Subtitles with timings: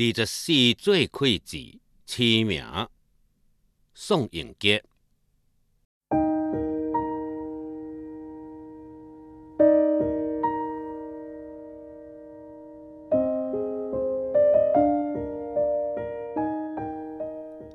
[0.00, 1.56] 二十四最开字
[2.06, 2.64] 起名，
[3.94, 4.84] 宋应杰。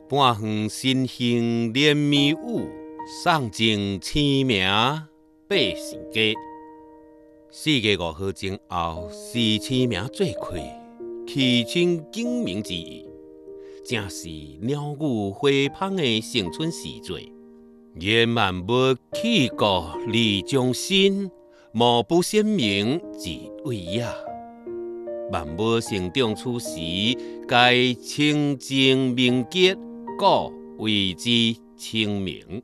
[0.08, 2.70] 半园新兴连绵舞，
[3.22, 4.66] 送尽清名
[5.50, 6.34] 百姓家。
[7.52, 10.58] 四月五号前后，是清明最快，
[11.26, 13.06] 气清景明之意，
[13.86, 14.28] 正是
[14.62, 17.32] 鸟语花香的盛春时节。
[18.00, 21.30] 愿万物气国立忠心，
[21.72, 23.30] 莫不鲜明自
[23.66, 24.06] 伟也。
[25.32, 26.80] 万物成长此时，
[27.48, 29.76] 该清净明洁。
[30.18, 31.30] 故谓之
[31.76, 32.62] 清明。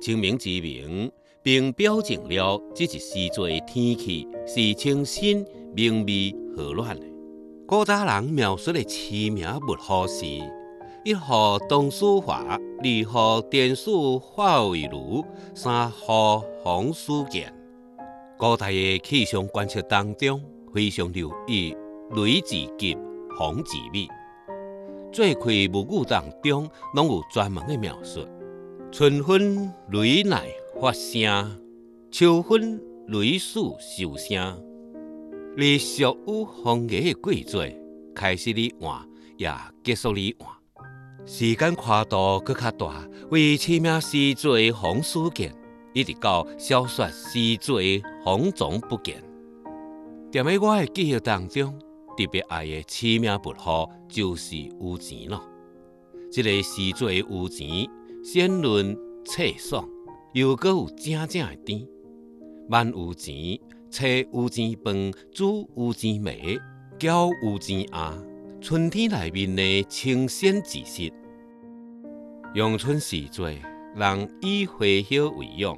[0.00, 1.10] 清明之名，
[1.42, 7.06] 并表证了这一时节的天气是清新、明媚、和暖的。
[7.66, 10.24] 古早人描述的清明物候是：
[11.04, 17.52] 一号冬暑华，二号电暑化为炉，三号风暑见。
[18.38, 20.40] 古代的气象观测当中，
[20.72, 21.76] 非常留意
[22.14, 22.96] 雷之急，
[23.38, 24.08] 风之密。
[25.12, 28.26] 最开物语当中，拢有专门的描述：
[28.92, 30.46] 春分雷乃
[30.80, 31.60] 发声，
[32.10, 34.62] 秋分雷树受声。
[35.56, 37.80] 而属雨风雨的季节，
[38.14, 39.50] 开始哩晚，也
[39.82, 40.48] 结束哩晚。
[41.24, 45.54] 时间跨度搁较大，为清明时节风暑见，
[45.94, 49.22] 一直到小雪时节风总不见。
[50.30, 51.78] 踮喺我的记忆当中。
[52.18, 55.42] 特别爱的起名物号就是有钱咯。
[56.32, 57.86] 这个时节有钱，
[58.24, 59.86] 鲜润脆爽，
[60.32, 61.86] 又搁有正正的甜。
[62.70, 63.34] 万有钱，
[63.98, 66.60] 切有钱饭，煮有钱糜，
[66.98, 68.12] 搅有钱鸭。
[68.60, 71.10] 春天内面的清鲜之色。
[72.54, 73.58] 阳春时节，
[73.94, 75.74] 人以花叶为用。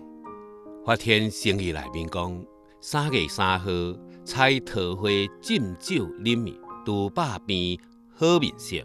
[0.85, 2.45] 发天生意内面讲，
[2.81, 3.71] 三月三号。
[4.25, 5.09] 采桃花
[5.41, 7.79] 浸酒饮面，杜百边
[8.13, 8.79] 好面色。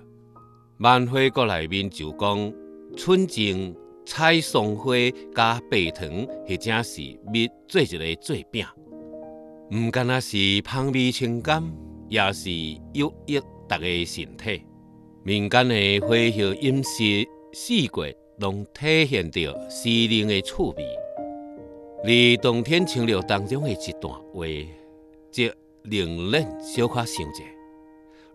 [0.77, 2.53] 万花国内面就讲
[2.95, 3.75] 春景
[4.05, 4.93] 采松花
[5.35, 6.07] 加白糖，
[6.47, 8.63] 或者是蜜做一个做饼。
[9.75, 11.63] 毋干那是香味清甘，
[12.07, 12.51] 也是
[12.93, 14.61] 有益大家身体。
[15.23, 17.89] 民间的花叶饮食，四季
[18.37, 19.41] 拢体现着
[19.71, 20.85] 诗人的趣味。
[22.03, 24.45] 而冬天清流当中的一段话。
[25.31, 25.51] 即
[25.81, 27.41] 令人小可想者，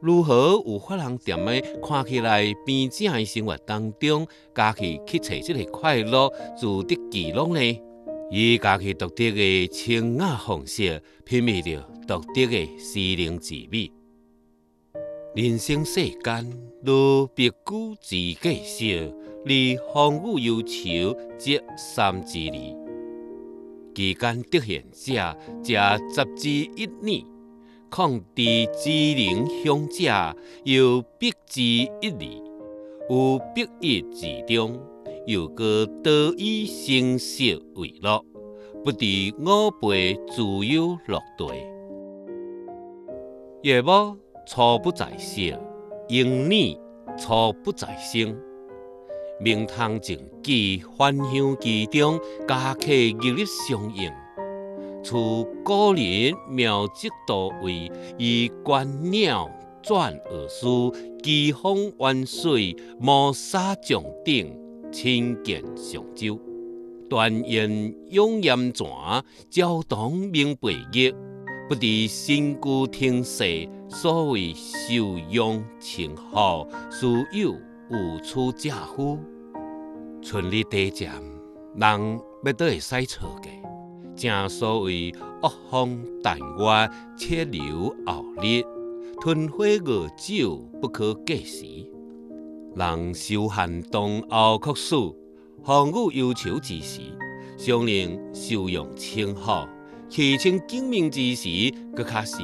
[0.01, 7.81] 如何有法通踮咧看起来平静的生活当中，家己去找这个快乐、自得其乐呢？
[8.31, 13.91] 以家己独特的清雅方式，品味着独特的诗人之美。
[15.35, 16.53] 人生世间，
[16.85, 18.35] 如别居自计
[18.65, 19.15] 少，
[19.47, 22.89] 离风雨忧愁，即三之二。
[23.95, 27.25] 期间得闲者，加十之一年；
[27.91, 32.49] 况知之灵乡者，又必之一二。
[33.09, 34.79] 有必一之中，
[35.27, 38.25] 又个得以生息为乐，
[38.85, 39.07] 不知
[39.45, 41.67] 我辈自有乐对。
[43.63, 45.41] 夜幕初不在色，
[46.09, 46.79] 阴年
[47.19, 48.37] 初不在声。
[49.41, 54.11] 明堂静寂，幻香其中，家客日日相应。
[55.05, 59.49] 处古人妙极多为，以观鸟
[59.81, 60.67] 转而思，
[61.23, 64.59] 奇峰万水，摩沙将顶，
[64.93, 66.39] 亲见上洲。
[67.09, 68.87] 断言永严泉，
[69.49, 71.13] 交通明白日，
[71.69, 73.45] 不知身居天色，
[73.89, 77.55] 所谓修养清好，殊有。
[77.91, 79.19] 有处借乎？
[80.21, 81.11] 春日地渐，
[81.75, 83.49] 人要倒会使错的。
[84.15, 85.11] 正所谓
[85.41, 88.63] 恶风淡月，切留后日，
[89.23, 91.65] 吞花饿酒，不可过时。
[92.79, 95.13] 人受寒冬后酷暑，
[95.65, 97.01] 风雨忧愁之时，
[97.59, 99.67] 常令修养清好，
[100.09, 102.37] 气清景明之时，搁较是。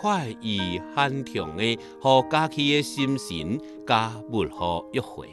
[0.00, 5.28] 快意酣畅的，互假期的心情加物好约会。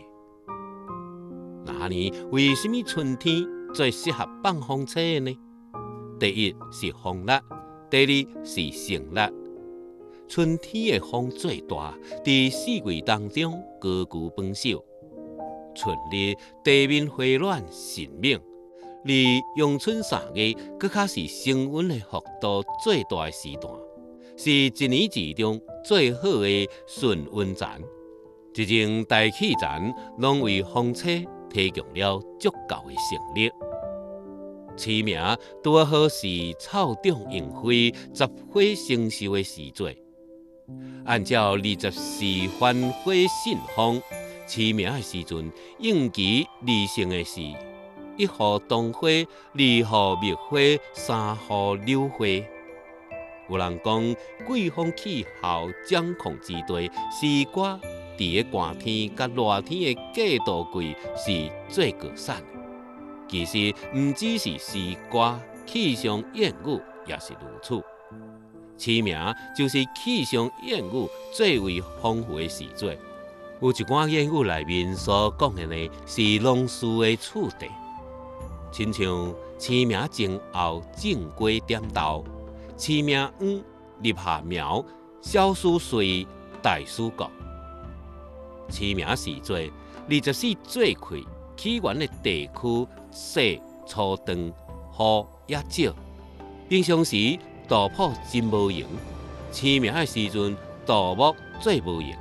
[1.65, 5.37] 那年为什么春天最适合放风车呢？
[6.19, 7.31] 第一是风力，
[7.89, 9.40] 第二是成力。
[10.31, 11.93] 春天的风最大，
[12.23, 14.81] 在四季当中高居榜首。
[15.75, 16.33] 春日
[16.63, 18.39] 地面回暖神明，
[19.03, 19.11] 而
[19.57, 23.73] 阳春三月，更加是升温的幅度最大的时段。
[24.37, 27.67] 是一年之中最好的顺温泉。
[28.55, 31.09] 一种大气层拢为风车
[31.49, 33.51] 提供了足够的升力。
[34.77, 35.21] 起名
[35.61, 36.25] 拄好是
[36.57, 40.00] 草长莺飞、十花生秀的时节。
[41.05, 42.23] 按照二十四
[42.59, 43.13] 番花
[43.43, 44.01] 信封
[44.47, 47.41] 起名的时阵，应期而生的是：
[48.17, 50.57] 一号冬花，二号蜜花，
[50.93, 52.25] 三号柳花。
[53.49, 54.15] 有人讲，
[54.47, 57.79] 季风气候掌控之地，西瓜
[58.17, 62.41] 伫个寒天甲热天的过渡季是最高产。
[63.27, 67.83] 其实，毋只是西瓜，气象谚语也是如此。
[68.81, 69.15] 起名
[69.55, 72.97] 就是气象谚语最为丰富的时节。
[73.61, 77.67] 有一寡谚语内面所讲的呢，是农事的处地，
[78.71, 82.25] 亲像起名前后正规点豆。
[82.75, 83.61] 起名黄，
[84.01, 84.83] 立下苗，
[85.21, 86.25] 小事遂，
[86.63, 87.29] 大事国。
[88.67, 89.71] 起名时节，
[90.09, 95.95] 二十四节气起源的地区细粗长，雨也少。
[96.67, 97.37] 平常时
[97.71, 98.85] 杜甫真无闲，
[99.49, 102.19] 起名的时阵杜牧最无闲。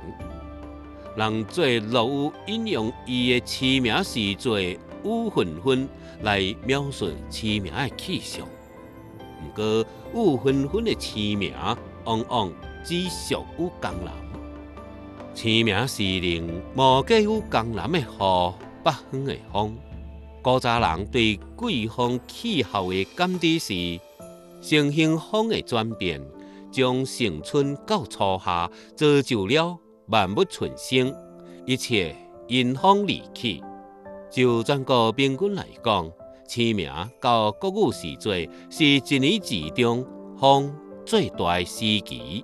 [1.17, 5.89] 人最乐于引用伊的起名时节雨纷纷
[6.21, 8.47] 来描述起名的气象。
[9.43, 11.53] 毋过，雾纷纷的起名
[12.05, 12.49] 往往
[12.81, 14.13] 只属于江南。
[15.33, 16.47] 起名时令
[16.77, 19.77] 无计于江南的雨，北方的风。
[20.41, 23.73] 古早人对季风气候的感知是：
[24.61, 26.21] 盛行风的转变，
[26.71, 29.77] 从盛春到初夏，造就了
[30.07, 31.13] 万物春生，
[31.65, 32.15] 一切
[32.47, 33.61] 因风而起。
[34.29, 36.09] 就全国平均来讲。
[36.47, 36.91] 清明
[37.21, 40.05] 到谷雨时节，是一年之中
[40.37, 40.75] 风
[41.05, 42.43] 最大的时期。